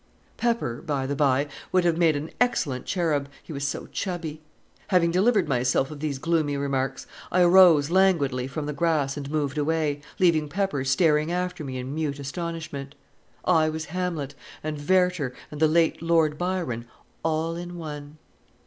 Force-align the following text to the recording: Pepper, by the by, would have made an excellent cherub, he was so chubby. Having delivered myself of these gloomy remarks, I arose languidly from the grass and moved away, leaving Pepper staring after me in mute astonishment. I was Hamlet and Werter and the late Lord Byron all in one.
Pepper, 0.35 0.81
by 0.81 1.05
the 1.05 1.15
by, 1.15 1.47
would 1.71 1.85
have 1.85 1.95
made 1.95 2.15
an 2.15 2.31
excellent 2.41 2.87
cherub, 2.87 3.29
he 3.43 3.53
was 3.53 3.67
so 3.67 3.85
chubby. 3.91 4.41
Having 4.87 5.11
delivered 5.11 5.47
myself 5.47 5.91
of 5.91 5.99
these 5.99 6.17
gloomy 6.17 6.57
remarks, 6.57 7.05
I 7.31 7.41
arose 7.43 7.91
languidly 7.91 8.47
from 8.47 8.65
the 8.65 8.73
grass 8.73 9.15
and 9.15 9.29
moved 9.29 9.59
away, 9.59 10.01
leaving 10.17 10.49
Pepper 10.49 10.83
staring 10.85 11.31
after 11.31 11.63
me 11.63 11.77
in 11.77 11.93
mute 11.93 12.17
astonishment. 12.17 12.95
I 13.45 13.69
was 13.69 13.85
Hamlet 13.93 14.33
and 14.63 14.79
Werter 14.89 15.35
and 15.51 15.59
the 15.61 15.67
late 15.67 16.01
Lord 16.01 16.35
Byron 16.35 16.87
all 17.23 17.55
in 17.55 17.77
one. 17.77 18.17